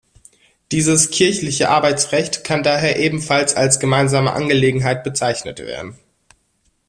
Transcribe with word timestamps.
Dieses 0.71 1.11
„Kirchliche 1.11 1.69
Arbeitsrecht“ 1.69 2.43
kann 2.43 2.63
daher 2.63 2.97
ebenfalls 2.97 3.53
als 3.55 3.79
gemeinsame 3.79 4.33
Angelegenheit 4.33 5.03
bezeichnet 5.03 5.59
werden. 5.59 5.95